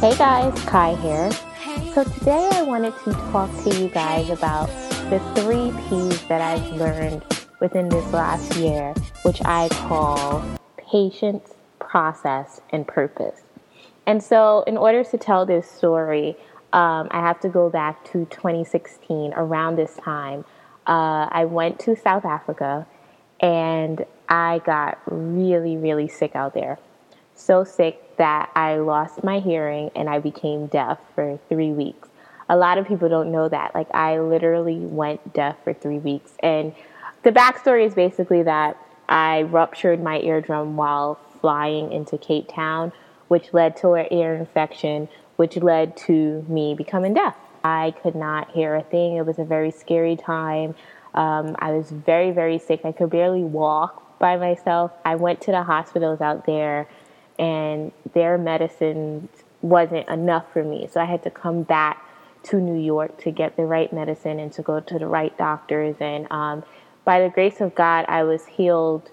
Hey 0.00 0.14
guys, 0.16 0.56
Kai 0.60 0.94
here. 0.94 1.28
So 1.92 2.04
today 2.04 2.48
I 2.52 2.62
wanted 2.62 2.94
to 3.02 3.12
talk 3.32 3.50
to 3.64 3.76
you 3.76 3.88
guys 3.88 4.30
about 4.30 4.68
the 5.10 5.18
three 5.34 5.72
P's 5.88 6.24
that 6.28 6.40
I've 6.40 6.70
learned 6.76 7.24
within 7.58 7.88
this 7.88 8.12
last 8.12 8.56
year, 8.56 8.94
which 9.22 9.44
I 9.44 9.68
call 9.70 10.40
patience, 10.76 11.54
process, 11.80 12.60
and 12.70 12.86
purpose. 12.86 13.42
And 14.06 14.22
so, 14.22 14.62
in 14.68 14.76
order 14.76 15.02
to 15.02 15.18
tell 15.18 15.44
this 15.44 15.68
story, 15.68 16.36
um, 16.72 17.08
I 17.10 17.18
have 17.18 17.40
to 17.40 17.48
go 17.48 17.68
back 17.68 18.04
to 18.12 18.24
2016. 18.26 19.32
Around 19.32 19.74
this 19.74 19.96
time, 19.96 20.44
uh, 20.86 21.26
I 21.28 21.44
went 21.44 21.80
to 21.80 21.96
South 21.96 22.24
Africa 22.24 22.86
and 23.40 24.06
I 24.28 24.60
got 24.64 25.00
really, 25.06 25.76
really 25.76 26.06
sick 26.06 26.36
out 26.36 26.54
there. 26.54 26.78
So 27.38 27.62
sick 27.62 28.16
that 28.16 28.50
I 28.56 28.76
lost 28.76 29.22
my 29.22 29.38
hearing 29.38 29.92
and 29.94 30.10
I 30.10 30.18
became 30.18 30.66
deaf 30.66 30.98
for 31.14 31.38
three 31.48 31.70
weeks. 31.70 32.08
A 32.48 32.56
lot 32.56 32.78
of 32.78 32.88
people 32.88 33.08
don't 33.08 33.30
know 33.30 33.48
that. 33.48 33.74
Like, 33.74 33.88
I 33.94 34.18
literally 34.18 34.78
went 34.78 35.32
deaf 35.34 35.56
for 35.62 35.72
three 35.72 35.98
weeks. 35.98 36.32
And 36.42 36.74
the 37.22 37.30
backstory 37.30 37.86
is 37.86 37.94
basically 37.94 38.42
that 38.42 38.76
I 39.08 39.42
ruptured 39.42 40.02
my 40.02 40.18
eardrum 40.20 40.76
while 40.76 41.20
flying 41.40 41.92
into 41.92 42.18
Cape 42.18 42.48
Town, 42.52 42.90
which 43.28 43.54
led 43.54 43.76
to 43.78 43.92
an 43.92 44.08
ear 44.10 44.34
infection, 44.34 45.08
which 45.36 45.56
led 45.58 45.96
to 45.98 46.44
me 46.48 46.74
becoming 46.74 47.14
deaf. 47.14 47.36
I 47.62 47.94
could 48.02 48.16
not 48.16 48.50
hear 48.50 48.74
a 48.74 48.82
thing. 48.82 49.16
It 49.16 49.24
was 49.24 49.38
a 49.38 49.44
very 49.44 49.70
scary 49.70 50.16
time. 50.16 50.74
Um, 51.14 51.54
I 51.60 51.70
was 51.70 51.90
very, 51.90 52.32
very 52.32 52.58
sick. 52.58 52.80
I 52.84 52.92
could 52.92 53.10
barely 53.10 53.44
walk 53.44 54.18
by 54.18 54.36
myself. 54.36 54.90
I 55.04 55.14
went 55.14 55.40
to 55.42 55.52
the 55.52 55.62
hospitals 55.62 56.20
out 56.20 56.44
there 56.44 56.88
and 57.38 57.92
their 58.14 58.38
medicine 58.38 59.28
wasn't 59.62 60.08
enough 60.08 60.44
for 60.52 60.62
me. 60.64 60.88
So 60.90 61.00
I 61.00 61.04
had 61.04 61.22
to 61.24 61.30
come 61.30 61.62
back 61.62 62.04
to 62.44 62.60
New 62.60 62.80
York 62.80 63.18
to 63.22 63.30
get 63.30 63.56
the 63.56 63.64
right 63.64 63.92
medicine 63.92 64.38
and 64.38 64.52
to 64.52 64.62
go 64.62 64.80
to 64.80 64.98
the 64.98 65.06
right 65.06 65.36
doctors. 65.36 65.96
And 66.00 66.26
um, 66.30 66.64
by 67.04 67.20
the 67.20 67.28
grace 67.28 67.60
of 67.60 67.74
God, 67.74 68.04
I 68.08 68.22
was 68.22 68.46
healed 68.46 69.10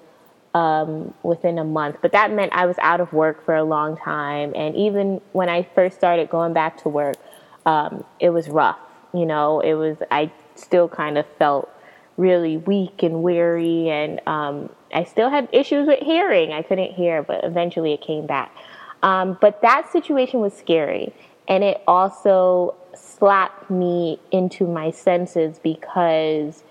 um, 0.53 1.13
within 1.23 1.59
a 1.59 1.63
month. 1.63 1.97
But 2.01 2.13
that 2.13 2.31
meant 2.31 2.53
I 2.53 2.65
was 2.65 2.77
out 2.79 3.01
of 3.01 3.11
work 3.11 3.43
for 3.43 3.55
a 3.55 3.63
long 3.63 3.97
time. 3.97 4.53
And 4.55 4.75
even 4.75 5.21
when 5.33 5.49
I 5.49 5.63
first 5.75 5.97
started 5.97 6.29
going 6.29 6.53
back 6.53 6.81
to 6.83 6.89
work, 6.89 7.17
um, 7.65 8.05
it 8.19 8.29
was 8.29 8.47
rough. 8.47 8.79
You 9.13 9.25
know, 9.25 9.59
it 9.59 9.73
was, 9.73 9.97
I 10.11 10.31
still 10.55 10.87
kind 10.87 11.17
of 11.17 11.25
felt 11.37 11.69
really 12.17 12.57
weak 12.57 13.03
and 13.03 13.21
weary 13.21 13.89
and 13.89 14.21
um, 14.27 14.69
I 14.93 15.03
still 15.03 15.29
had 15.29 15.49
issues 15.51 15.87
with 15.87 15.99
hearing. 15.99 16.53
I 16.53 16.61
couldn't 16.61 16.93
hear, 16.93 17.21
but 17.21 17.43
eventually 17.43 17.93
it 17.93 18.01
came 18.01 18.25
back. 18.25 18.55
Um, 19.03 19.37
but 19.41 19.61
that 19.61 19.91
situation 19.91 20.39
was 20.39 20.53
scary. 20.53 21.13
And 21.47 21.63
it 21.63 21.81
also 21.87 22.75
slapped 22.95 23.69
me 23.69 24.19
into 24.31 24.65
my 24.65 24.91
senses 24.91 25.59
because 25.59 26.63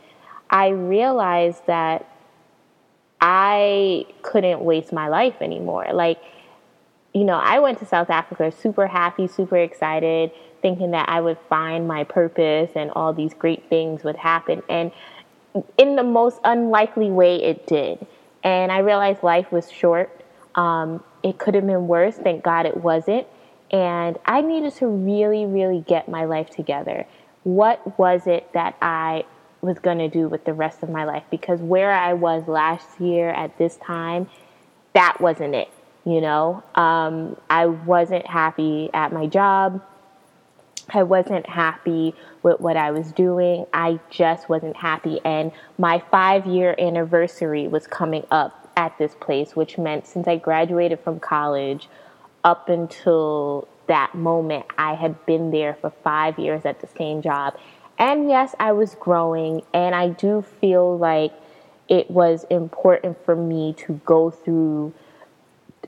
I 0.51 0.69
realized 0.69 1.67
that 1.67 2.09
I 3.21 4.07
couldn't 4.23 4.61
waste 4.61 4.93
my 4.93 5.09
life 5.09 5.37
anymore. 5.41 5.87
Like, 5.93 6.19
you 7.13 7.25
know, 7.25 7.37
I 7.37 7.61
went 7.61 7.79
to 7.79 7.87
South 7.87 8.11
Africa 8.11 8.51
super 8.51 8.87
happy, 8.87 9.29
super 9.29 9.57
excited, 9.57 10.33
thinking 10.61 10.91
that 10.93 11.09
I 11.09 11.21
would 11.21 11.39
find 11.49 11.87
my 11.87 12.05
purpose 12.05 12.71
and 12.75 12.91
all 12.93 13.13
these 13.13 13.35
great 13.35 13.69
things 13.69 14.03
would 14.03 14.17
happen. 14.17 14.63
And 14.69 14.93
in 15.79 15.97
the 15.97 16.03
most 16.03 16.41
unlikely 16.45 17.11
way, 17.11 17.43
it 17.43 17.67
did. 17.67 18.07
And 18.43 18.71
I 18.71 18.79
realized 18.79 19.23
life 19.23 19.51
was 19.53 19.71
short. 19.71 20.23
Um, 20.55 21.03
it 21.23 21.39
could 21.39 21.55
have 21.55 21.67
been 21.67 21.87
worse. 21.89 22.17
Thank 22.17 22.45
God 22.45 22.67
it 22.67 22.77
wasn't. 22.77 23.27
And 23.71 24.19
I 24.27 24.41
needed 24.41 24.75
to 24.77 24.87
really, 24.87 25.47
really 25.47 25.81
get 25.81 26.09
my 26.09 26.25
life 26.25 26.51
together. 26.51 27.07
What 27.45 27.99
was 27.99 28.27
it 28.27 28.53
that 28.53 28.77
I 28.81 29.25
was 29.63 29.79
going 29.79 29.99
to 29.99 30.09
do 30.09 30.29
with 30.29 30.45
the 30.45 30.53
rest 30.53 30.83
of 30.83 30.91
my 30.91 31.05
life? 31.05 31.25
Because 31.31 31.61
where 31.61 31.91
I 31.91 32.13
was 32.13 32.47
last 32.47 33.01
year 33.01 33.31
at 33.31 33.57
this 33.59 33.77
time, 33.77 34.29
that 34.93 35.21
wasn't 35.21 35.55
it. 35.55 35.71
You 36.05 36.21
know, 36.21 36.63
um, 36.75 37.37
I 37.49 37.67
wasn't 37.67 38.27
happy 38.27 38.91
at 38.93 39.13
my 39.13 39.27
job. 39.27 39.83
I 40.91 41.03
wasn't 41.03 41.49
happy 41.49 42.15
with 42.43 42.61
what 42.61 42.77
I 42.77 42.91
was 42.91 43.13
doing. 43.13 43.67
I 43.73 44.01
just 44.11 44.49
wasn't 44.49 44.77
happy. 44.77 45.21
And 45.25 45.53
my 45.79 46.03
five 46.11 46.47
year 46.47 46.75
anniversary 46.79 47.69
was 47.69 47.87
coming 47.87 48.27
up 48.31 48.69
at 48.77 48.97
this 48.99 49.15
place, 49.15 49.55
which 49.55 49.79
meant 49.79 50.07
since 50.07 50.27
I 50.27 50.37
graduated 50.37 51.01
from 51.01 51.21
college 51.21 51.89
up 52.43 52.69
until 52.69 53.69
that 53.87 54.15
moment, 54.15 54.67
I 54.79 54.95
had 54.95 55.25
been 55.27 55.51
there 55.51 55.75
for 55.75 55.91
five 56.03 56.39
years 56.39 56.65
at 56.65 56.81
the 56.81 56.87
same 56.87 57.23
job. 57.23 57.55
And 57.99 58.29
yes, 58.29 58.55
I 58.59 58.73
was 58.73 58.95
growing, 58.97 59.63
and 59.73 59.95
I 59.95 60.09
do 60.09 60.43
feel 60.61 60.99
like 60.99 61.33
it 61.89 62.11
was 62.11 62.45
important 62.51 63.23
for 63.25 63.37
me 63.37 63.75
to 63.75 64.01
go 64.05 64.31
through 64.31 64.93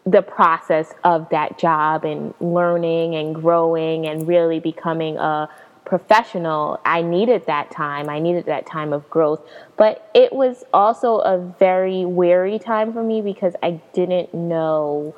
the 0.06 0.22
process 0.22 0.94
of 1.03 1.28
that 1.31 1.59
job 1.59 2.05
and 2.05 2.33
learning 2.41 3.17
and 3.17 3.34
growing 3.34 4.06
and 4.06 4.27
really 4.28 4.61
becoming 4.61 5.17
a 5.17 5.49
professional, 5.84 6.81
I 6.84 7.03
needed 7.03 7.47
that 7.47 7.71
time. 7.71 8.09
I 8.09 8.19
needed 8.19 8.47
that 8.47 8.66
time 8.66 8.93
of 8.93 9.09
growth. 9.11 9.41
But 9.77 10.09
it 10.15 10.33
was 10.33 10.65
also 10.72 11.19
a 11.19 11.39
very 11.39 12.05
weary 12.05 12.59
time 12.59 12.93
for 12.93 13.03
me 13.03 13.21
because 13.21 13.55
I 13.62 13.81
didn't 13.95 14.33
know 14.33 15.15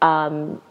um, 0.00 0.62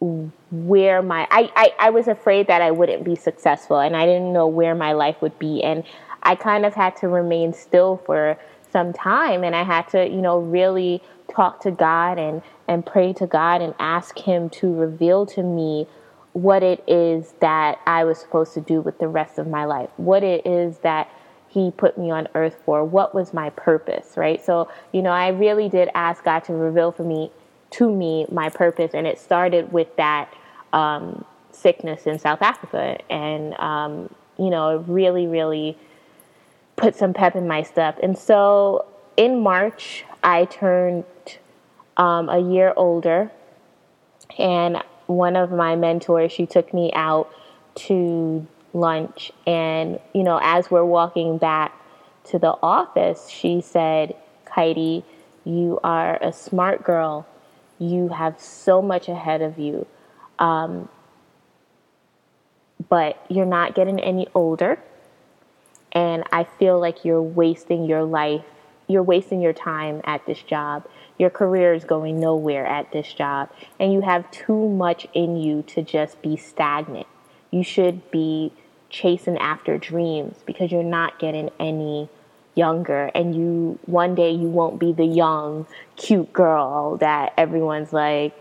where 0.00 1.02
my 1.02 1.26
I, 1.30 1.50
I, 1.56 1.74
I 1.78 1.90
was 1.90 2.08
afraid 2.08 2.46
that 2.46 2.62
I 2.62 2.70
wouldn't 2.70 3.04
be 3.04 3.16
successful 3.16 3.80
and 3.80 3.96
I 3.96 4.06
didn't 4.06 4.32
know 4.32 4.46
where 4.46 4.74
my 4.74 4.92
life 4.92 5.20
would 5.22 5.38
be 5.38 5.62
and 5.62 5.82
I 6.22 6.36
kind 6.36 6.64
of 6.64 6.74
had 6.74 6.96
to 6.96 7.08
remain 7.08 7.52
still 7.52 8.00
for 8.06 8.38
some 8.70 8.92
time 8.92 9.42
and 9.44 9.56
I 9.56 9.64
had 9.64 9.88
to, 9.88 10.08
you 10.08 10.20
know, 10.20 10.38
really 10.38 11.02
talk 11.32 11.60
to 11.62 11.70
God 11.70 12.18
and, 12.18 12.42
and 12.66 12.84
pray 12.84 13.12
to 13.14 13.26
God 13.26 13.60
and 13.60 13.74
ask 13.78 14.18
Him 14.18 14.50
to 14.50 14.72
reveal 14.72 15.26
to 15.26 15.42
me 15.42 15.86
what 16.32 16.62
it 16.62 16.82
is 16.86 17.34
that 17.40 17.80
I 17.86 18.04
was 18.04 18.18
supposed 18.18 18.54
to 18.54 18.60
do 18.60 18.80
with 18.80 18.98
the 18.98 19.08
rest 19.08 19.38
of 19.38 19.46
my 19.46 19.64
life, 19.64 19.90
what 19.96 20.22
it 20.22 20.46
is 20.46 20.78
that 20.78 21.08
He 21.48 21.70
put 21.70 21.98
me 21.98 22.10
on 22.10 22.28
earth 22.34 22.56
for, 22.64 22.84
what 22.84 23.14
was 23.14 23.32
my 23.32 23.50
purpose, 23.50 24.16
right? 24.16 24.44
So, 24.44 24.70
you 24.92 25.02
know, 25.02 25.10
I 25.10 25.28
really 25.28 25.68
did 25.68 25.90
ask 25.94 26.24
God 26.24 26.40
to 26.44 26.52
reveal 26.52 26.92
for 26.92 27.04
me, 27.04 27.30
to 27.72 27.92
me, 27.92 28.26
my 28.30 28.48
purpose, 28.48 28.92
and 28.94 29.06
it 29.06 29.18
started 29.18 29.72
with 29.72 29.94
that 29.96 30.32
um, 30.72 31.24
sickness 31.50 32.06
in 32.06 32.18
South 32.18 32.42
Africa, 32.42 32.98
and 33.10 33.54
um, 33.58 34.10
you 34.38 34.50
know, 34.50 34.78
really, 34.86 35.26
really 35.26 35.76
put 36.76 36.94
some 36.94 37.12
pep 37.12 37.34
in 37.34 37.48
my 37.48 37.62
step. 37.62 37.98
And 38.02 38.16
so, 38.16 38.86
in 39.16 39.42
March, 39.42 40.04
I 40.22 40.44
turned 40.44 41.04
um, 41.98 42.28
a 42.28 42.38
year 42.38 42.72
older, 42.76 43.30
and 44.38 44.82
one 45.06 45.36
of 45.36 45.50
my 45.50 45.76
mentors, 45.76 46.32
she 46.32 46.46
took 46.46 46.72
me 46.72 46.90
out 46.94 47.30
to 47.74 48.46
lunch. 48.72 49.32
And, 49.46 49.98
you 50.14 50.22
know, 50.22 50.38
as 50.42 50.70
we're 50.70 50.84
walking 50.84 51.38
back 51.38 51.72
to 52.24 52.38
the 52.38 52.56
office, 52.62 53.28
she 53.28 53.60
said, 53.60 54.14
Kaidi, 54.46 55.02
you 55.44 55.80
are 55.82 56.18
a 56.22 56.32
smart 56.32 56.84
girl. 56.84 57.26
You 57.78 58.08
have 58.08 58.40
so 58.40 58.82
much 58.82 59.08
ahead 59.08 59.40
of 59.40 59.58
you. 59.58 59.86
Um, 60.38 60.88
but 62.88 63.24
you're 63.28 63.46
not 63.46 63.74
getting 63.74 63.98
any 64.00 64.28
older. 64.34 64.78
And 65.92 66.24
I 66.32 66.44
feel 66.44 66.78
like 66.78 67.04
you're 67.04 67.22
wasting 67.22 67.84
your 67.84 68.04
life, 68.04 68.44
you're 68.88 69.02
wasting 69.02 69.40
your 69.40 69.52
time 69.52 70.00
at 70.04 70.26
this 70.26 70.42
job. 70.42 70.88
Your 71.18 71.30
career 71.30 71.74
is 71.74 71.84
going 71.84 72.18
nowhere 72.18 72.66
at 72.66 72.90
this 72.92 73.12
job, 73.12 73.50
and 73.78 73.92
you 73.92 74.00
have 74.00 74.30
too 74.30 74.68
much 74.68 75.06
in 75.14 75.36
you 75.36 75.62
to 75.68 75.82
just 75.82 76.20
be 76.22 76.36
stagnant. 76.36 77.06
You 77.50 77.62
should 77.62 78.10
be 78.10 78.52
chasing 78.90 79.36
after 79.38 79.78
dreams 79.78 80.36
because 80.46 80.72
you're 80.72 80.82
not 80.82 81.18
getting 81.18 81.50
any 81.60 82.08
younger. 82.54 83.10
And 83.14 83.34
you 83.34 83.78
one 83.86 84.14
day 84.14 84.32
you 84.32 84.48
won't 84.48 84.78
be 84.80 84.92
the 84.92 85.04
young 85.04 85.66
cute 85.96 86.32
girl 86.32 86.96
that 86.98 87.32
everyone's 87.36 87.92
like 87.92 88.34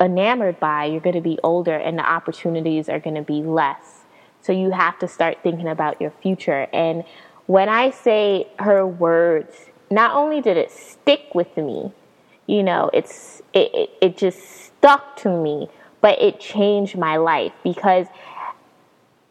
enamored 0.00 0.60
by. 0.60 0.84
You're 0.84 1.00
going 1.00 1.16
to 1.16 1.22
be 1.22 1.38
older 1.42 1.74
and 1.74 1.98
the 1.98 2.08
opportunities 2.08 2.88
are 2.88 3.00
going 3.00 3.16
to 3.16 3.22
be 3.22 3.42
less. 3.42 4.04
So 4.40 4.52
you 4.52 4.70
have 4.70 4.98
to 5.00 5.08
start 5.08 5.38
thinking 5.42 5.68
about 5.68 6.00
your 6.00 6.12
future. 6.22 6.68
And 6.72 7.04
when 7.48 7.68
i 7.68 7.90
say 7.90 8.46
her 8.60 8.86
words 8.86 9.68
not 9.90 10.14
only 10.14 10.40
did 10.40 10.56
it 10.56 10.70
stick 10.70 11.34
with 11.34 11.56
me, 11.56 11.92
you 12.46 12.62
know, 12.62 12.90
it's 12.92 13.42
it, 13.52 13.74
it, 13.74 13.90
it 14.00 14.16
just 14.16 14.38
stuck 14.66 15.16
to 15.18 15.28
me, 15.28 15.68
but 16.00 16.20
it 16.20 16.40
changed 16.40 16.96
my 16.96 17.16
life 17.16 17.52
because 17.64 18.06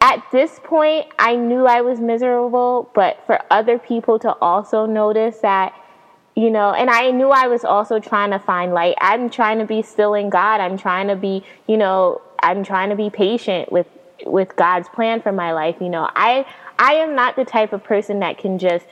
at 0.00 0.24
this 0.32 0.60
point 0.62 1.06
I 1.18 1.36
knew 1.36 1.66
I 1.66 1.80
was 1.80 2.00
miserable, 2.00 2.90
but 2.94 3.22
for 3.26 3.40
other 3.50 3.78
people 3.78 4.18
to 4.20 4.32
also 4.40 4.86
notice 4.86 5.38
that 5.38 5.74
you 6.36 6.52
know, 6.52 6.72
and 6.72 6.88
I 6.88 7.10
knew 7.10 7.30
I 7.30 7.48
was 7.48 7.64
also 7.64 7.98
trying 7.98 8.30
to 8.30 8.38
find 8.38 8.72
light. 8.72 8.94
I'm 9.00 9.28
trying 9.28 9.58
to 9.58 9.64
be 9.64 9.82
still 9.82 10.14
in 10.14 10.30
God. 10.30 10.60
I'm 10.60 10.78
trying 10.78 11.08
to 11.08 11.16
be, 11.16 11.42
you 11.66 11.76
know, 11.76 12.22
I'm 12.40 12.62
trying 12.62 12.90
to 12.90 12.94
be 12.94 13.10
patient 13.10 13.72
with 13.72 13.88
with 14.26 14.56
God's 14.56 14.88
plan 14.88 15.22
for 15.22 15.32
my 15.32 15.52
life. 15.52 15.76
You 15.80 15.88
know, 15.88 16.08
I 16.14 16.46
I 16.78 16.94
am 16.94 17.14
not 17.14 17.36
the 17.36 17.44
type 17.44 17.72
of 17.72 17.82
person 17.82 18.20
that 18.20 18.38
can 18.38 18.58
just 18.58 18.86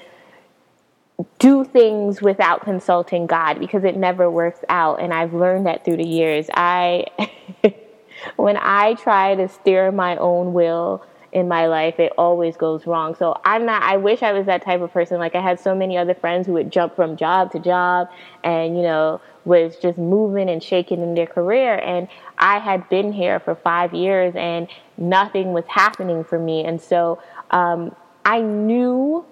do 1.38 1.64
things 1.64 2.20
without 2.20 2.62
consulting 2.62 3.26
God 3.26 3.58
because 3.58 3.84
it 3.84 3.96
never 3.96 4.30
works 4.30 4.60
out 4.68 5.00
and 5.00 5.14
I've 5.14 5.32
learned 5.32 5.66
that 5.66 5.84
through 5.84 5.96
the 5.96 6.06
years. 6.06 6.48
I 6.52 7.06
when 8.36 8.56
I 8.60 8.94
try 8.94 9.34
to 9.34 9.48
steer 9.48 9.90
my 9.92 10.16
own 10.16 10.52
will 10.52 11.04
in 11.32 11.48
my 11.48 11.66
life, 11.66 11.98
it 12.00 12.12
always 12.16 12.56
goes 12.56 12.86
wrong. 12.86 13.14
So 13.14 13.38
I'm 13.44 13.66
not, 13.66 13.82
I 13.82 13.96
wish 13.96 14.22
I 14.22 14.32
was 14.32 14.46
that 14.46 14.62
type 14.62 14.80
of 14.80 14.92
person. 14.92 15.18
Like 15.18 15.34
I 15.34 15.40
had 15.40 15.60
so 15.60 15.74
many 15.74 15.96
other 15.96 16.14
friends 16.14 16.46
who 16.46 16.54
would 16.54 16.70
jump 16.70 16.96
from 16.96 17.16
job 17.16 17.52
to 17.52 17.58
job 17.58 18.08
and, 18.42 18.76
you 18.76 18.82
know, 18.82 19.20
was 19.46 19.76
just 19.76 19.96
moving 19.96 20.50
and 20.50 20.62
shaking 20.62 21.02
in 21.02 21.14
their 21.14 21.26
career. 21.26 21.76
And 21.76 22.08
I 22.38 22.58
had 22.58 22.88
been 22.88 23.12
here 23.12 23.40
for 23.40 23.54
five 23.54 23.94
years 23.94 24.34
and 24.36 24.68
nothing 24.98 25.52
was 25.52 25.64
happening 25.68 26.24
for 26.24 26.38
me. 26.38 26.64
And 26.64 26.80
so 26.80 27.22
um, 27.50 27.94
I 28.24 28.40
knew 28.40 29.24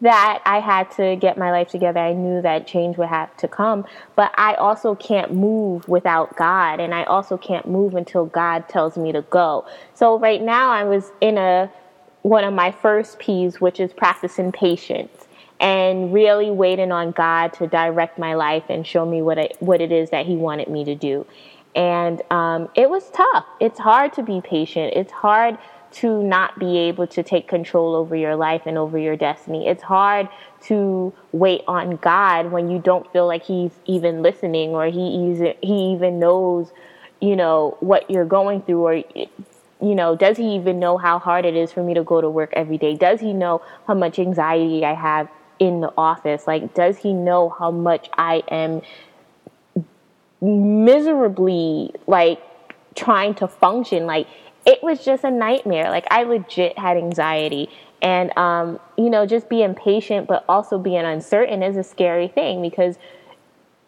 that 0.00 0.42
I 0.44 0.60
had 0.60 0.90
to 0.92 1.16
get 1.16 1.38
my 1.38 1.50
life 1.50 1.68
together. 1.68 2.00
I 2.00 2.12
knew 2.12 2.42
that 2.42 2.66
change 2.66 2.98
would 2.98 3.08
have 3.08 3.34
to 3.38 3.48
come, 3.48 3.86
but 4.14 4.32
I 4.36 4.54
also 4.54 4.94
can't 4.94 5.32
move 5.32 5.88
without 5.88 6.36
God, 6.36 6.80
and 6.80 6.94
I 6.94 7.04
also 7.04 7.38
can't 7.38 7.66
move 7.66 7.94
until 7.94 8.26
God 8.26 8.68
tells 8.68 8.98
me 8.98 9.12
to 9.12 9.22
go. 9.22 9.66
So 9.94 10.18
right 10.18 10.42
now, 10.42 10.70
I 10.70 10.84
was 10.84 11.12
in 11.20 11.38
a 11.38 11.70
one 12.22 12.44
of 12.44 12.52
my 12.52 12.72
first 12.72 13.18
P's, 13.18 13.60
which 13.60 13.80
is 13.80 13.92
practicing 13.92 14.52
patience 14.52 15.28
and 15.60 16.12
really 16.12 16.50
waiting 16.50 16.92
on 16.92 17.12
God 17.12 17.52
to 17.54 17.66
direct 17.66 18.18
my 18.18 18.34
life 18.34 18.64
and 18.68 18.86
show 18.86 19.06
me 19.06 19.22
what 19.22 19.38
it, 19.38 19.56
what 19.60 19.80
it 19.80 19.92
is 19.92 20.10
that 20.10 20.26
He 20.26 20.36
wanted 20.36 20.68
me 20.68 20.84
to 20.84 20.94
do. 20.94 21.26
And 21.74 22.22
um, 22.30 22.68
it 22.74 22.88
was 22.88 23.10
tough. 23.10 23.46
It's 23.60 23.78
hard 23.78 24.12
to 24.14 24.22
be 24.22 24.40
patient. 24.42 24.94
It's 24.96 25.12
hard 25.12 25.58
to 25.92 26.22
not 26.22 26.58
be 26.58 26.78
able 26.78 27.06
to 27.06 27.22
take 27.22 27.48
control 27.48 27.94
over 27.94 28.16
your 28.16 28.36
life 28.36 28.62
and 28.66 28.76
over 28.76 28.98
your 28.98 29.16
destiny. 29.16 29.66
It's 29.66 29.82
hard 29.82 30.28
to 30.62 31.12
wait 31.32 31.62
on 31.68 31.96
God 31.96 32.50
when 32.50 32.70
you 32.70 32.78
don't 32.78 33.10
feel 33.12 33.26
like 33.26 33.44
He's 33.44 33.72
even 33.86 34.22
listening 34.22 34.70
or 34.70 34.86
He 34.86 35.54
He 35.62 35.92
even 35.92 36.18
knows, 36.18 36.70
you 37.20 37.36
know, 37.36 37.76
what 37.80 38.10
you're 38.10 38.26
going 38.26 38.62
through 38.62 38.86
or 38.86 39.02
you 39.78 39.94
know, 39.94 40.16
does 40.16 40.38
he 40.38 40.54
even 40.54 40.78
know 40.78 40.96
how 40.96 41.18
hard 41.18 41.44
it 41.44 41.54
is 41.54 41.70
for 41.70 41.82
me 41.82 41.92
to 41.92 42.02
go 42.02 42.22
to 42.22 42.30
work 42.30 42.50
every 42.54 42.78
day? 42.78 42.94
Does 42.94 43.20
he 43.20 43.34
know 43.34 43.60
how 43.86 43.92
much 43.92 44.18
anxiety 44.18 44.86
I 44.86 44.94
have 44.94 45.28
in 45.58 45.80
the 45.80 45.92
office? 45.96 46.46
Like, 46.46 46.74
does 46.74 46.98
he 46.98 47.12
know 47.12 47.48
how 47.48 47.70
much 47.70 48.08
I 48.16 48.42
am 48.50 48.82
miserably, 50.40 51.92
like, 52.06 52.40
trying 52.94 53.34
to 53.36 53.48
function? 53.48 54.06
Like, 54.06 54.26
it 54.66 54.82
was 54.82 55.04
just 55.04 55.24
a 55.24 55.30
nightmare. 55.30 55.90
Like 55.90 56.06
I 56.10 56.24
legit 56.24 56.78
had 56.78 56.96
anxiety. 56.96 57.70
And 58.02 58.36
um, 58.36 58.78
you 58.98 59.08
know, 59.08 59.24
just 59.24 59.48
being 59.48 59.74
patient 59.74 60.26
but 60.26 60.44
also 60.48 60.76
being 60.76 61.04
uncertain 61.04 61.62
is 61.62 61.76
a 61.76 61.84
scary 61.84 62.28
thing 62.28 62.60
because 62.60 62.98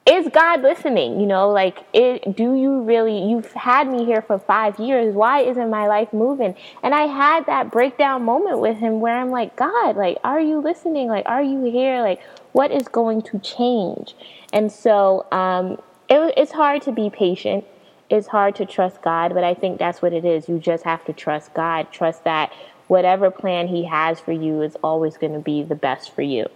is 0.08 0.28
God 0.28 0.62
listening? 0.62 1.20
You 1.20 1.26
know, 1.26 1.50
like 1.50 1.84
it, 1.92 2.36
do 2.36 2.54
you 2.54 2.82
really 2.82 3.28
you've 3.28 3.52
had 3.52 3.88
me 3.88 4.04
here 4.04 4.22
for 4.22 4.38
5 4.38 4.78
years. 4.78 5.14
Why 5.14 5.40
isn't 5.42 5.70
my 5.70 5.86
life 5.86 6.12
moving? 6.12 6.54
And 6.82 6.94
I 6.94 7.02
had 7.02 7.46
that 7.46 7.70
breakdown 7.70 8.24
moment 8.24 8.60
with 8.60 8.78
him 8.78 9.00
where 9.00 9.18
I'm 9.18 9.30
like, 9.30 9.56
God, 9.56 9.96
like 9.96 10.18
are 10.24 10.40
you 10.40 10.60
listening? 10.60 11.08
Like 11.08 11.26
are 11.26 11.42
you 11.42 11.64
here? 11.64 12.00
Like 12.02 12.20
what 12.52 12.70
is 12.70 12.88
going 12.88 13.22
to 13.22 13.38
change? 13.40 14.14
And 14.52 14.72
so 14.72 15.26
um, 15.30 15.72
it, 16.08 16.34
it's 16.36 16.52
hard 16.52 16.82
to 16.82 16.92
be 16.92 17.10
patient 17.10 17.64
it's 18.10 18.28
hard 18.28 18.56
to 18.56 18.64
trust 18.64 19.02
God, 19.02 19.34
but 19.34 19.44
I 19.44 19.54
think 19.54 19.78
that's 19.78 20.00
what 20.00 20.12
it 20.12 20.24
is. 20.24 20.48
You 20.48 20.58
just 20.58 20.84
have 20.84 21.04
to 21.06 21.12
trust 21.12 21.52
God. 21.54 21.92
Trust 21.92 22.24
that 22.24 22.52
whatever 22.86 23.30
plan 23.30 23.68
He 23.68 23.84
has 23.84 24.18
for 24.18 24.32
you 24.32 24.62
is 24.62 24.76
always 24.76 25.16
going 25.16 25.34
to 25.34 25.40
be 25.40 25.62
the 25.62 25.74
best 25.74 26.14
for 26.14 26.22
you. 26.22 26.46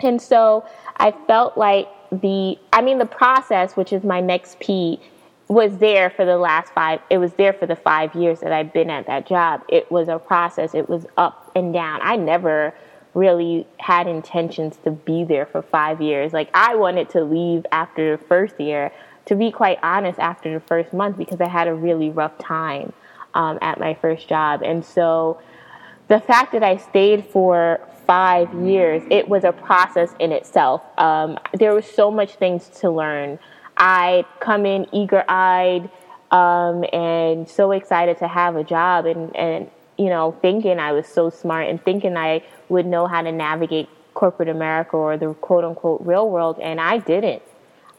And 0.00 0.20
so 0.20 0.66
I 0.96 1.12
felt 1.26 1.56
like 1.56 1.88
the, 2.10 2.58
I 2.72 2.82
mean, 2.82 2.98
the 2.98 3.06
process, 3.06 3.76
which 3.76 3.92
is 3.92 4.04
my 4.04 4.20
next 4.20 4.60
P, 4.60 5.00
was 5.48 5.78
there 5.78 6.10
for 6.10 6.24
the 6.24 6.36
last 6.36 6.72
five, 6.74 7.00
it 7.08 7.18
was 7.18 7.32
there 7.34 7.52
for 7.52 7.66
the 7.66 7.76
five 7.76 8.14
years 8.14 8.40
that 8.40 8.52
I've 8.52 8.72
been 8.72 8.90
at 8.90 9.06
that 9.06 9.26
job. 9.26 9.62
It 9.68 9.90
was 9.90 10.08
a 10.08 10.18
process, 10.18 10.74
it 10.74 10.88
was 10.88 11.06
up 11.16 11.50
and 11.54 11.72
down. 11.72 12.00
I 12.02 12.16
never 12.16 12.74
really 13.14 13.66
had 13.78 14.06
intentions 14.06 14.76
to 14.84 14.90
be 14.90 15.24
there 15.24 15.46
for 15.46 15.62
five 15.62 16.02
years. 16.02 16.32
Like, 16.32 16.50
I 16.52 16.74
wanted 16.74 17.08
to 17.10 17.24
leave 17.24 17.64
after 17.72 18.16
the 18.16 18.24
first 18.24 18.60
year 18.60 18.92
to 19.28 19.34
be 19.34 19.50
quite 19.50 19.78
honest, 19.82 20.18
after 20.18 20.54
the 20.54 20.60
first 20.60 20.94
month 20.94 21.18
because 21.18 21.40
I 21.40 21.48
had 21.48 21.68
a 21.68 21.74
really 21.74 22.08
rough 22.08 22.38
time 22.38 22.94
um, 23.34 23.58
at 23.60 23.78
my 23.78 23.92
first 23.92 24.26
job. 24.26 24.62
And 24.62 24.82
so 24.82 25.38
the 26.08 26.20
fact 26.20 26.52
that 26.52 26.62
I 26.62 26.76
stayed 26.76 27.26
for 27.26 27.80
five 28.06 28.52
years, 28.54 29.02
it 29.10 29.28
was 29.28 29.44
a 29.44 29.52
process 29.52 30.14
in 30.18 30.32
itself. 30.32 30.82
Um, 30.98 31.38
there 31.52 31.74
was 31.74 31.84
so 31.84 32.10
much 32.10 32.36
things 32.36 32.68
to 32.80 32.90
learn. 32.90 33.38
I 33.76 34.24
come 34.40 34.66
in 34.66 34.86
eager 34.92 35.24
eyed 35.28 35.90
um, 36.30 36.84
and 36.92 37.48
so 37.48 37.72
excited 37.72 38.18
to 38.18 38.28
have 38.28 38.56
a 38.56 38.64
job 38.64 39.06
and, 39.06 39.34
and, 39.36 39.70
you 39.98 40.08
know, 40.08 40.36
thinking 40.40 40.78
I 40.78 40.92
was 40.92 41.06
so 41.06 41.30
smart 41.30 41.68
and 41.68 41.82
thinking 41.82 42.16
I 42.16 42.42
would 42.68 42.86
know 42.86 43.06
how 43.06 43.22
to 43.22 43.30
navigate 43.30 43.88
corporate 44.14 44.48
America 44.48 44.96
or 44.96 45.16
the 45.16 45.34
quote 45.34 45.64
unquote 45.64 46.00
real 46.04 46.28
world, 46.28 46.58
and 46.60 46.80
I 46.80 46.98
didn't. 46.98 47.42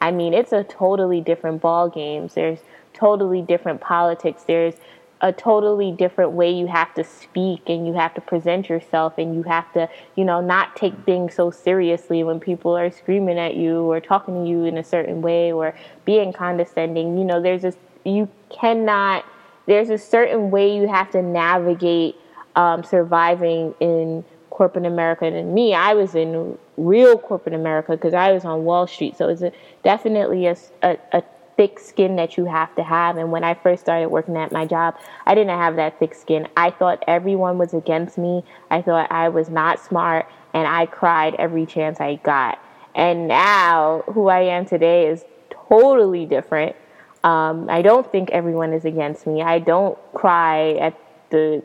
I 0.01 0.11
mean, 0.11 0.33
it's 0.33 0.51
a 0.51 0.63
totally 0.63 1.21
different 1.21 1.61
ball 1.61 1.89
games. 1.89 2.33
There's 2.33 2.59
totally 2.93 3.41
different 3.41 3.79
politics. 3.81 4.43
There's 4.43 4.75
a 5.21 5.33
totally 5.33 5.91
different 5.91 6.31
way 6.31 6.49
you 6.49 6.67
have 6.67 6.93
to 6.93 7.03
speak 7.03 7.63
and 7.67 7.85
you 7.85 7.93
have 7.93 8.13
to 8.13 8.21
present 8.21 8.69
yourself 8.69 9.17
and 9.17 9.35
you 9.35 9.43
have 9.43 9.71
to, 9.73 9.89
you 10.15 10.23
know, 10.23 10.39
not 10.39 10.75
take 10.75 10.93
things 11.05 11.33
so 11.33 11.51
seriously 11.51 12.23
when 12.23 12.39
people 12.39 12.77
are 12.77 12.89
screaming 12.89 13.37
at 13.37 13.55
you 13.55 13.81
or 13.81 13.99
talking 13.99 14.43
to 14.43 14.49
you 14.49 14.63
in 14.63 14.77
a 14.77 14.83
certain 14.83 15.21
way 15.21 15.51
or 15.51 15.75
being 16.05 16.31
condescending. 16.31 17.17
You 17.17 17.25
know, 17.25 17.41
there's 17.41 17.65
a 17.65 17.73
you 18.05 18.29
cannot 18.49 19.25
there's 19.65 19.89
a 19.89 19.97
certain 19.97 20.51
way 20.51 20.75
you 20.75 20.87
have 20.87 21.11
to 21.11 21.21
navigate 21.21 22.15
um, 22.55 22.83
surviving 22.83 23.75
in 23.79 24.23
corporate 24.49 24.85
America. 24.85 25.25
And 25.25 25.53
me, 25.53 25.73
I 25.73 25.93
was 25.93 26.15
in 26.15 26.57
real 26.75 27.17
corporate 27.17 27.55
America 27.55 27.91
because 27.91 28.13
I 28.13 28.31
was 28.31 28.45
on 28.45 28.65
Wall 28.65 28.87
Street. 28.87 29.15
So 29.15 29.29
it's 29.29 29.41
a, 29.41 29.51
definitely 29.83 30.47
a, 30.47 30.57
a, 30.81 30.97
a 31.13 31.23
thick 31.59 31.77
skin 31.77 32.15
that 32.15 32.37
you 32.37 32.45
have 32.45 32.73
to 32.73 32.81
have. 32.81 33.17
And 33.17 33.33
when 33.33 33.43
I 33.43 33.53
first 33.53 33.81
started 33.81 34.07
working 34.07 34.37
at 34.37 34.53
my 34.53 34.65
job, 34.65 34.95
I 35.25 35.35
didn't 35.35 35.57
have 35.57 35.75
that 35.75 35.99
thick 35.99 36.15
skin. 36.15 36.47
I 36.55 36.69
thought 36.69 37.03
everyone 37.05 37.57
was 37.57 37.73
against 37.73 38.17
me. 38.17 38.45
I 38.71 38.81
thought 38.81 39.11
I 39.11 39.27
was 39.27 39.49
not 39.49 39.77
smart, 39.77 40.25
and 40.53 40.65
I 40.65 40.85
cried 40.85 41.35
every 41.35 41.65
chance 41.65 41.99
I 41.99 42.15
got. 42.15 42.63
And 42.95 43.27
now, 43.27 44.05
who 44.07 44.29
I 44.29 44.39
am 44.39 44.65
today 44.65 45.07
is 45.07 45.25
totally 45.49 46.25
different. 46.25 46.77
Um, 47.25 47.69
I 47.69 47.81
don't 47.81 48.09
think 48.09 48.29
everyone 48.29 48.71
is 48.71 48.85
against 48.85 49.27
me. 49.27 49.41
I 49.41 49.59
don't 49.59 49.97
cry 50.13 50.75
at 50.75 50.97
the 51.29 51.61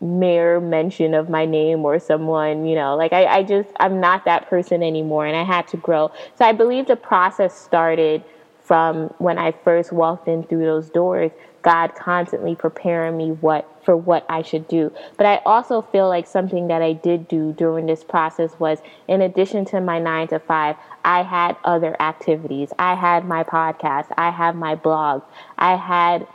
mere 0.00 0.58
mention 0.58 1.14
of 1.14 1.30
my 1.30 1.46
name 1.46 1.84
or 1.84 2.00
someone, 2.00 2.66
you 2.66 2.74
know, 2.74 2.96
like 2.96 3.12
I, 3.12 3.26
I 3.26 3.42
just, 3.44 3.68
I'm 3.78 4.00
not 4.00 4.24
that 4.24 4.50
person 4.50 4.82
anymore 4.82 5.26
and 5.26 5.36
I 5.36 5.44
had 5.44 5.68
to 5.68 5.76
grow. 5.76 6.10
So 6.34 6.44
I 6.44 6.50
believe 6.50 6.88
the 6.88 6.96
process 6.96 7.56
started 7.56 8.24
from 8.62 9.08
when 9.18 9.38
I 9.38 9.52
first 9.52 9.92
walked 9.92 10.28
in 10.28 10.44
through 10.44 10.64
those 10.64 10.88
doors, 10.88 11.32
God 11.62 11.94
constantly 11.94 12.54
preparing 12.54 13.16
me 13.16 13.30
what 13.32 13.68
for 13.84 13.96
what 13.96 14.24
I 14.28 14.42
should 14.42 14.68
do. 14.68 14.92
But 15.16 15.26
I 15.26 15.36
also 15.44 15.82
feel 15.82 16.08
like 16.08 16.26
something 16.26 16.68
that 16.68 16.82
I 16.82 16.92
did 16.92 17.26
do 17.28 17.52
during 17.52 17.86
this 17.86 18.04
process 18.04 18.52
was 18.58 18.78
in 19.08 19.20
addition 19.20 19.64
to 19.66 19.80
my 19.80 19.98
9 19.98 20.28
to 20.28 20.38
5, 20.38 20.76
I 21.04 21.22
had 21.22 21.56
other 21.64 22.00
activities. 22.00 22.72
I 22.78 22.94
had 22.94 23.24
my 23.24 23.42
podcast, 23.42 24.06
I 24.16 24.30
had 24.30 24.54
my 24.54 24.74
blog, 24.76 25.22
I 25.58 25.76
had 25.76 26.26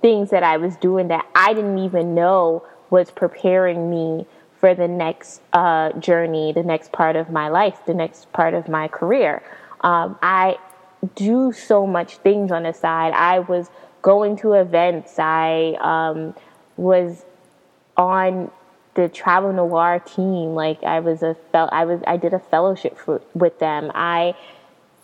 things 0.00 0.30
that 0.30 0.42
I 0.42 0.56
was 0.56 0.76
doing 0.76 1.08
that 1.08 1.26
I 1.34 1.52
didn't 1.52 1.78
even 1.78 2.14
know 2.14 2.64
was 2.90 3.10
preparing 3.10 3.90
me 3.90 4.26
for 4.58 4.74
the 4.74 4.88
next 4.88 5.42
uh, 5.52 5.92
journey, 5.94 6.52
the 6.52 6.62
next 6.62 6.92
part 6.92 7.16
of 7.16 7.30
my 7.30 7.48
life, 7.48 7.84
the 7.86 7.94
next 7.94 8.32
part 8.32 8.54
of 8.54 8.68
my 8.68 8.88
career. 8.88 9.42
Um, 9.80 10.18
I 10.22 10.56
do 11.14 11.52
so 11.52 11.86
much 11.86 12.16
things 12.18 12.52
on 12.52 12.62
the 12.64 12.72
side. 12.72 13.12
I 13.12 13.40
was 13.40 13.68
going 14.02 14.36
to 14.38 14.54
events. 14.54 15.18
I 15.18 15.76
um, 15.80 16.34
was 16.76 17.24
on 17.96 18.50
the 18.94 19.08
Travel 19.08 19.52
Noir 19.52 20.00
team. 20.00 20.54
Like 20.54 20.82
I 20.82 21.00
was 21.00 21.22
a 21.22 21.34
fel- 21.50 21.70
I 21.72 21.84
was 21.84 22.00
I 22.06 22.16
did 22.16 22.32
a 22.34 22.38
fellowship 22.38 22.98
for, 22.98 23.22
with 23.34 23.58
them. 23.58 23.90
I 23.94 24.34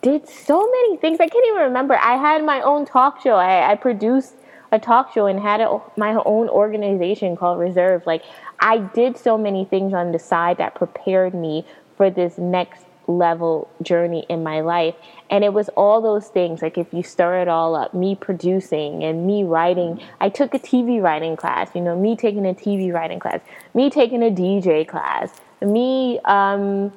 did 0.03 0.29
so 0.29 0.61
many 0.61 0.97
things. 0.99 1.19
I 1.21 1.29
can't 1.29 1.47
even 1.47 1.63
remember. 1.63 1.97
I 1.97 2.17
had 2.17 2.45
my 2.45 2.61
own 2.61 2.85
talk 2.87 3.21
show. 3.21 3.35
I, 3.35 3.73
I 3.73 3.75
produced 3.75 4.35
a 4.71 4.79
talk 4.79 5.13
show 5.13 5.27
and 5.27 5.41
had 5.41 5.61
a, 5.61 5.81
my 5.97 6.13
own 6.25 6.49
organization 6.49 7.37
called 7.37 7.59
Reserve. 7.59 8.07
Like 8.07 8.23
I 8.61 8.79
did 8.79 9.17
so 9.17 9.39
many 9.39 9.65
things 9.65 9.95
on 9.95 10.13
the 10.13 10.19
side 10.19 10.59
that 10.59 10.75
prepared 10.75 11.35
me 11.35 11.65
for 11.97 12.11
this 12.11 12.39
next 12.39 12.85
level 13.09 13.69
journey 13.83 14.25
in 14.29 14.43
my 14.43 14.61
life. 14.61 14.95
And 15.31 15.43
it 15.43 15.53
was 15.53 15.69
all 15.71 16.01
those 16.01 16.29
things, 16.29 16.63
like 16.63 16.79
if 16.79 16.93
you 16.93 17.03
stir 17.03 17.41
it 17.41 17.49
all 17.49 17.75
up, 17.75 17.95
me 17.95 18.15
producing 18.15 19.03
and 19.03 19.27
me 19.27 19.43
writing. 19.43 20.01
I 20.21 20.29
took 20.29 20.55
a 20.55 20.59
TV 20.59 21.03
writing 21.03 21.37
class, 21.37 21.71
you 21.75 21.81
know, 21.81 21.97
me 21.97 22.15
taking 22.15 22.47
a 22.47 22.55
TV 22.55 22.93
writing 22.93 23.19
class, 23.19 23.41
me 23.75 23.91
taking 23.91 24.23
a 24.23 24.31
DJ 24.31 24.87
class, 24.87 25.33
me 25.61 26.21
um, 26.25 26.93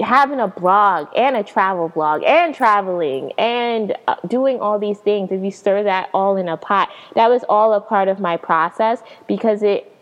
having 0.00 0.40
a 0.40 0.48
blog 0.48 1.08
and 1.16 1.36
a 1.36 1.42
travel 1.42 1.88
blog 1.88 2.22
and 2.24 2.54
traveling 2.54 3.32
and 3.38 3.96
uh, 4.08 4.16
doing 4.26 4.60
all 4.60 4.78
these 4.78 4.98
things. 4.98 5.30
If 5.30 5.42
you 5.42 5.50
stir 5.50 5.84
that 5.84 6.10
all 6.12 6.36
in 6.36 6.48
a 6.48 6.56
pot, 6.56 6.90
that 7.14 7.28
was 7.28 7.44
all 7.48 7.72
a 7.72 7.80
part 7.80 8.08
of 8.08 8.20
my 8.20 8.36
process 8.36 9.00
because 9.26 9.62
it, 9.62 9.92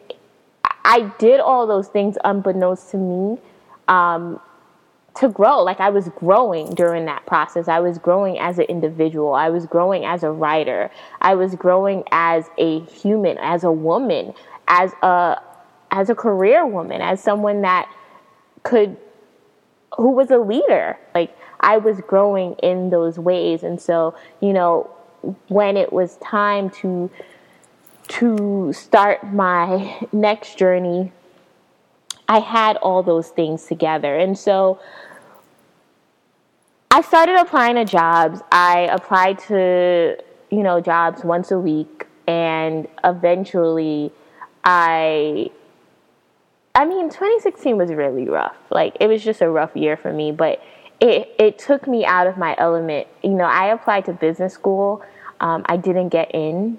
I 0.85 1.13
did 1.19 1.41
all 1.41 1.67
those 1.67 1.89
things 1.89 2.17
unbeknownst 2.25 2.91
to 2.91 2.97
me. 2.97 3.39
Um, 3.89 4.41
to 5.17 5.29
grow. 5.29 5.63
Like 5.63 5.81
I 5.81 5.91
was 5.91 6.09
growing 6.11 6.75
during 6.75 7.05
that 7.07 7.25
process. 7.27 7.69
I 7.69 7.81
was 7.81 7.99
growing 7.99 8.39
as 8.39 8.59
an 8.59 8.65
individual. 8.65 9.35
I 9.35 9.49
was 9.51 9.67
growing 9.67 10.05
as 10.05 10.23
a 10.23 10.31
writer. 10.31 10.91
I 11.21 11.35
was 11.35 11.55
growing 11.55 12.05
as 12.11 12.47
a 12.59 12.81
human, 12.81 13.39
as 13.39 13.65
a 13.65 13.73
woman, 13.73 14.35
as 14.69 14.93
a 15.03 15.41
as 15.91 16.11
a 16.11 16.15
career 16.15 16.67
woman, 16.67 17.01
as 17.01 17.23
someone 17.23 17.63
that 17.63 17.89
could 18.65 18.97
who 19.97 20.11
was 20.11 20.31
a 20.31 20.39
leader. 20.39 20.99
Like 21.15 21.37
I 21.61 21.79
was 21.79 22.01
growing 22.01 22.55
in 22.55 22.91
those 22.91 23.19
ways. 23.19 23.63
And 23.63 23.81
so, 23.81 24.17
you 24.41 24.53
know, 24.53 24.91
when 25.49 25.77
it 25.77 25.93
was 25.93 26.17
time 26.17 26.71
to 26.71 27.11
to 28.07 28.73
start 28.73 29.33
my 29.33 29.97
next 30.13 30.59
journey 30.59 31.13
I 32.29 32.41
had 32.41 32.77
all 32.79 33.03
those 33.03 33.29
things 33.29 33.67
together. 33.67 34.17
And 34.17 34.39
so 34.39 34.81
I 36.91 37.03
started 37.03 37.37
applying 37.37 37.77
to 37.77 37.85
jobs. 37.85 38.41
I 38.53 38.89
applied 38.91 39.39
to, 39.49 40.17
you 40.51 40.63
know, 40.63 40.81
jobs 40.81 41.25
once 41.25 41.51
a 41.51 41.59
week 41.59 42.07
and 42.27 42.89
eventually 43.03 44.11
I 44.65 45.51
I 46.75 46.85
mean 46.85 47.09
2016 47.11 47.77
was 47.77 47.93
really 47.93 48.29
rough. 48.29 48.57
Like 48.71 48.97
it 49.01 49.07
was 49.07 49.23
just 49.23 49.41
a 49.41 49.49
rough 49.49 49.77
year 49.77 49.97
for 49.97 50.13
me, 50.13 50.33
but 50.33 50.63
it 51.01 51.35
it 51.39 51.59
took 51.59 51.87
me 51.87 52.05
out 52.05 52.27
of 52.27 52.37
my 52.37 52.55
element. 52.59 53.07
You 53.23 53.31
know, 53.31 53.45
I 53.45 53.67
applied 53.73 54.07
to 54.07 54.13
business 54.13 54.55
school. 54.55 55.05
Um, 55.41 55.63
I 55.67 55.77
didn't 55.77 56.09
get 56.09 56.31
in. 56.33 56.79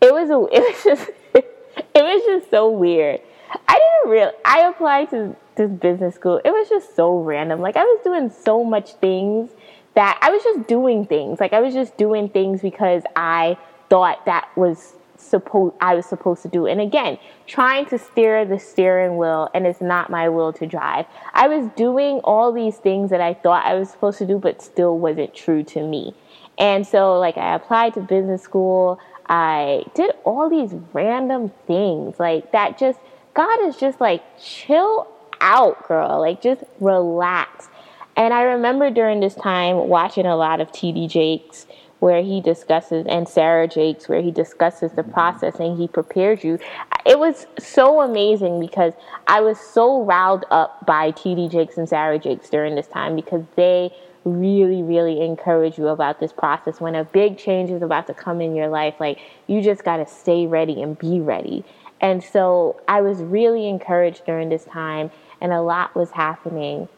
It 0.00 0.12
was 0.12 0.30
a, 0.30 0.46
it 0.56 0.60
was 0.60 0.84
just 0.84 1.10
it 1.34 2.02
was 2.02 2.22
just 2.24 2.50
so 2.50 2.70
weird. 2.70 3.20
I 3.68 3.78
didn't 3.78 4.12
real. 4.12 4.32
I 4.44 4.60
applied 4.68 5.10
to 5.10 5.36
this 5.56 5.70
business 5.70 6.14
school. 6.14 6.40
It 6.44 6.50
was 6.50 6.68
just 6.68 6.96
so 6.96 7.18
random. 7.18 7.60
Like 7.60 7.76
I 7.76 7.84
was 7.84 8.00
doing 8.02 8.30
so 8.30 8.64
much 8.64 8.94
things 8.94 9.50
that 9.94 10.18
I 10.22 10.30
was 10.30 10.42
just 10.42 10.68
doing 10.68 11.06
things. 11.06 11.40
Like 11.40 11.52
I 11.52 11.60
was 11.60 11.74
just 11.74 11.96
doing 11.96 12.28
things 12.28 12.60
because 12.60 13.02
I 13.16 13.58
thought 13.88 14.24
that 14.26 14.48
was 14.56 14.94
supposed 15.16 15.74
I 15.80 15.94
was 15.94 16.06
supposed 16.06 16.42
to 16.42 16.48
do. 16.48 16.66
And 16.66 16.80
again, 16.80 17.18
trying 17.46 17.86
to 17.86 17.98
steer 17.98 18.44
the 18.44 18.58
steering 18.58 19.16
wheel 19.16 19.48
and 19.54 19.66
it's 19.66 19.80
not 19.80 20.10
my 20.10 20.28
will 20.28 20.52
to 20.54 20.66
drive. 20.66 21.06
I 21.34 21.48
was 21.48 21.68
doing 21.76 22.20
all 22.24 22.52
these 22.52 22.76
things 22.76 23.10
that 23.10 23.20
I 23.20 23.34
thought 23.34 23.66
I 23.66 23.74
was 23.74 23.90
supposed 23.90 24.18
to 24.18 24.26
do 24.26 24.38
but 24.38 24.62
still 24.62 24.98
wasn't 24.98 25.34
true 25.34 25.62
to 25.64 25.82
me. 25.82 26.14
And 26.58 26.86
so 26.86 27.18
like 27.18 27.36
I 27.36 27.54
applied 27.54 27.94
to 27.94 28.00
business 28.00 28.42
school. 28.42 28.98
I 29.26 29.84
did 29.94 30.12
all 30.24 30.50
these 30.50 30.74
random 30.92 31.52
things 31.66 32.18
like 32.18 32.50
that 32.52 32.78
just 32.78 32.98
God 33.34 33.62
is 33.62 33.76
just 33.76 34.00
like, 34.00 34.22
chill 34.40 35.08
out, 35.40 35.86
girl. 35.86 36.20
Like, 36.20 36.42
just 36.42 36.64
relax. 36.80 37.68
And 38.16 38.34
I 38.34 38.42
remember 38.42 38.90
during 38.90 39.20
this 39.20 39.34
time 39.34 39.88
watching 39.88 40.26
a 40.26 40.36
lot 40.36 40.60
of 40.60 40.70
TD 40.72 41.08
Jakes 41.08 41.66
where 42.00 42.22
he 42.22 42.40
discusses, 42.40 43.06
and 43.08 43.28
Sarah 43.28 43.68
Jakes, 43.68 44.08
where 44.08 44.22
he 44.22 44.30
discusses 44.30 44.92
the 44.92 45.02
process 45.02 45.60
and 45.60 45.78
he 45.78 45.86
prepares 45.86 46.42
you. 46.42 46.58
It 47.06 47.18
was 47.18 47.46
so 47.58 48.00
amazing 48.00 48.58
because 48.58 48.94
I 49.26 49.40
was 49.40 49.60
so 49.60 50.02
riled 50.02 50.44
up 50.50 50.84
by 50.86 51.12
TD 51.12 51.50
Jakes 51.50 51.76
and 51.76 51.88
Sarah 51.88 52.18
Jakes 52.18 52.48
during 52.48 52.74
this 52.74 52.88
time 52.88 53.16
because 53.16 53.44
they 53.54 53.90
really, 54.24 54.82
really 54.82 55.22
encourage 55.24 55.78
you 55.78 55.88
about 55.88 56.20
this 56.20 56.32
process. 56.32 56.80
When 56.80 56.94
a 56.94 57.04
big 57.04 57.38
change 57.38 57.70
is 57.70 57.82
about 57.82 58.06
to 58.08 58.14
come 58.14 58.40
in 58.40 58.54
your 58.54 58.68
life, 58.68 58.94
like 58.98 59.18
you 59.46 59.62
just 59.62 59.84
got 59.84 59.98
to 59.98 60.06
stay 60.06 60.46
ready 60.46 60.82
and 60.82 60.98
be 60.98 61.20
ready. 61.20 61.64
And 62.00 62.22
so 62.22 62.80
I 62.88 63.02
was 63.02 63.22
really 63.22 63.68
encouraged 63.68 64.24
during 64.24 64.48
this 64.48 64.64
time, 64.64 65.10
and 65.40 65.52
a 65.52 65.60
lot 65.60 65.94
was 65.94 66.10
happening. 66.10 66.88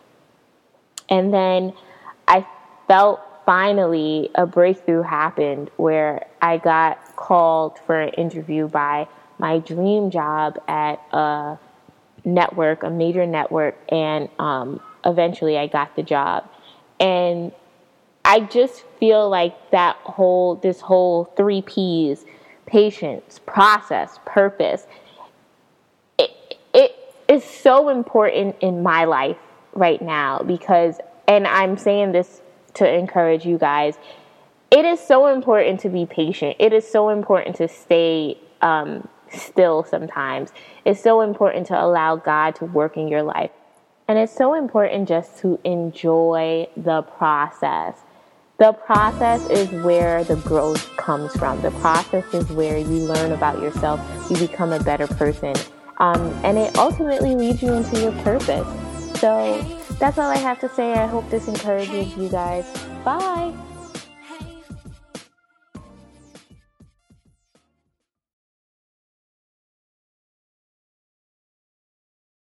And 1.09 1.35
then 1.35 1.73
I 2.29 2.47
felt 2.87 3.21
finally 3.45 4.31
a 4.35 4.47
breakthrough 4.47 5.03
happened 5.03 5.71
where 5.77 6.27
I 6.41 6.59
got 6.59 7.17
called 7.17 7.79
for 7.81 8.01
an 8.01 8.11
interview 8.11 8.69
by 8.69 9.09
my 9.39 9.59
dream 9.59 10.11
job 10.11 10.61
at 10.69 11.01
a 11.13 11.59
network, 12.25 12.85
a 12.85 12.91
major 12.91 13.27
network, 13.27 13.77
and 13.89 14.29
um, 14.39 14.81
eventually 15.05 15.59
I 15.59 15.67
got 15.67 15.97
the 15.97 16.03
job. 16.03 16.49
And 17.01 17.51
I 18.25 18.41
just 18.41 18.85
feel 19.01 19.29
like 19.29 19.73
that 19.73 19.97
whole, 19.97 20.55
this 20.55 20.81
whole 20.81 21.25
three 21.37 21.63
P's 21.63 22.25
patience, 22.67 23.41
process, 23.47 24.19
purpose. 24.25 24.87
It, 26.19 26.31
it 26.73 26.93
is 27.29 27.45
so 27.45 27.89
important 27.89 28.57
in 28.61 28.83
my 28.83 29.05
life 29.05 29.39
right 29.75 30.01
now 30.01 30.41
because, 30.41 30.99
and 31.29 31.47
I'm 31.47 31.77
saying 31.77 32.13
this 32.13 32.43
to 32.75 32.91
encourage 32.91 33.45
you 33.45 33.59
guys, 33.59 33.97
it 34.71 34.85
is 34.85 35.01
so 35.01 35.27
important 35.27 35.81
to 35.81 35.89
be 35.89 36.07
patient. 36.07 36.57
It 36.59 36.73
is 36.73 36.89
so 36.89 37.11
important 37.11 37.57
to 37.57 37.69
stay 37.69 38.39
um, 38.63 39.07
still 39.31 39.85
sometimes. 39.85 40.53
It's 40.85 41.03
so 41.03 41.21
important 41.21 41.67
to 41.69 41.81
allow 41.81 42.17
God 42.17 42.55
to 42.57 42.65
work 42.65 42.97
in 42.97 43.09
your 43.09 43.23
life. 43.23 43.51
And 44.09 44.19
it's 44.19 44.35
so 44.35 44.55
important 44.55 45.09
just 45.09 45.39
to 45.39 45.59
enjoy 45.65 46.69
the 46.77 47.03
process. 47.03 47.99
The 48.63 48.73
process 48.73 49.45
is 49.51 49.69
where 49.85 50.23
the 50.23 50.37
growth 50.37 50.89
comes 50.97 51.35
from. 51.35 51.61
The 51.63 51.73
process 51.73 52.33
is 52.33 52.49
where 52.53 52.79
you 52.79 52.85
learn 52.87 53.33
about 53.33 53.61
yourself, 53.61 53.99
you 54.31 54.37
become 54.37 54.73
a 54.73 54.79
better 54.79 55.09
person, 55.09 55.57
um, 55.97 56.21
and 56.45 56.57
it 56.57 56.79
ultimately 56.79 57.35
leads 57.35 57.61
you 57.61 57.73
into 57.73 58.01
your 58.01 58.13
purpose. 58.23 58.69
So 59.19 59.61
that's 59.99 60.17
all 60.17 60.31
I 60.31 60.37
have 60.37 60.61
to 60.61 60.69
say. 60.69 60.93
I 60.93 61.09
hope 61.09 61.29
this 61.29 61.49
encourages 61.49 62.17
you 62.17 62.29
guys. 62.29 62.65
Bye. 63.05 63.53